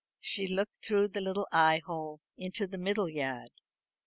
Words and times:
She 0.19 0.47
looked 0.47 0.77
through 0.83 1.09
the 1.09 1.21
little 1.21 1.47
eye 1.51 1.83
hole 1.85 2.21
into 2.35 2.65
the 2.65 2.79
middle 2.79 3.07
yard. 3.07 3.51